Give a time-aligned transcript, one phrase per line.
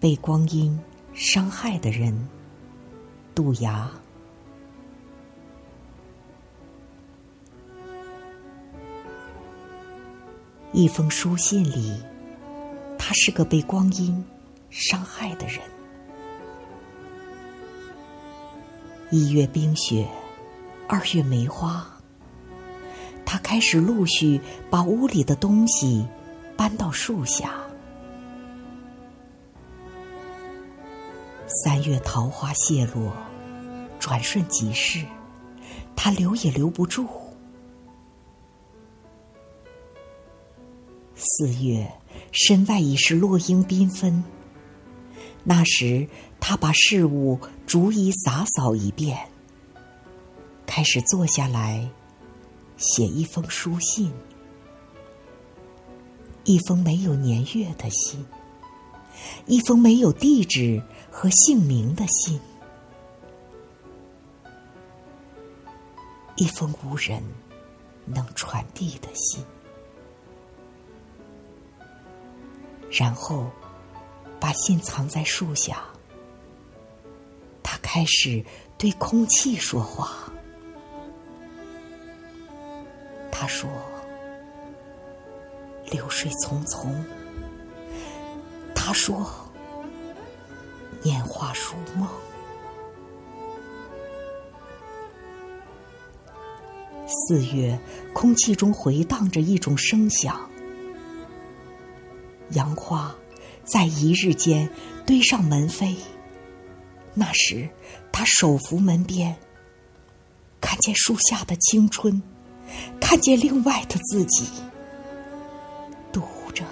[0.00, 0.80] 被光阴
[1.12, 2.26] 伤害的人，
[3.34, 3.86] 杜崖。
[10.72, 12.00] 一封书信里，
[12.96, 14.24] 他是个被光阴
[14.70, 15.60] 伤害的人。
[19.10, 20.08] 一月冰雪，
[20.88, 21.86] 二月梅花，
[23.26, 26.06] 他开始陆续把屋里的东西
[26.56, 27.60] 搬到树下。
[31.52, 33.12] 三月桃花谢落，
[33.98, 35.04] 转瞬即逝，
[35.96, 37.08] 他留也留不住。
[41.16, 41.92] 四月，
[42.30, 44.22] 身外已是落英缤纷。
[45.42, 49.18] 那时，他把事物逐一洒扫一遍，
[50.66, 51.90] 开始坐下来
[52.76, 54.12] 写一封书信，
[56.44, 58.24] 一封没有年月的信，
[59.46, 62.40] 一封没有地址和姓名的信，
[66.36, 67.22] 一封无人
[68.06, 69.44] 能传递的信。
[72.90, 73.50] 然后，
[74.40, 75.84] 把信藏在树下。
[77.62, 78.44] 他开始
[78.76, 80.32] 对空气说话。
[83.30, 83.70] 他说
[85.90, 86.92] ：“流水匆匆。”
[88.74, 89.24] 他说
[91.02, 92.08] ：“年华如梦。”
[97.06, 97.78] 四月，
[98.12, 100.48] 空气中回荡着一种声响。
[102.50, 103.14] 杨花
[103.64, 104.70] 在一日间
[105.04, 105.96] 堆上门扉。
[107.14, 107.68] 那时，
[108.12, 109.36] 他手扶门边，
[110.60, 112.22] 看见树下的青春，
[113.00, 114.48] 看见另外的自己，
[116.12, 116.22] 读
[116.54, 116.64] 着、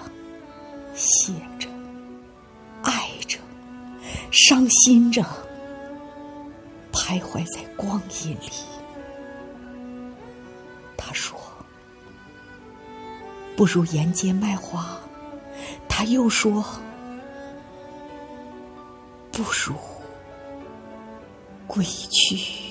[0.95, 1.33] 写、
[4.47, 5.21] 伤心着，
[6.93, 8.51] 徘徊在光阴里。
[10.95, 11.37] 他说
[13.57, 14.97] ：“不如沿街卖花。”
[15.89, 16.63] 他又说
[19.31, 19.75] ：“不如
[21.67, 22.68] 归去。”